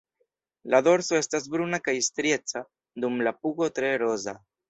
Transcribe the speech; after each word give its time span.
La 0.73 0.79
dorso 0.87 1.17
estas 1.23 1.45
bruna 1.55 1.79
kaj 1.89 1.95
strieca, 2.09 2.63
dum 3.05 3.23
la 3.29 3.35
pugo 3.45 3.71
tre 3.81 3.93
roza. 4.07 4.35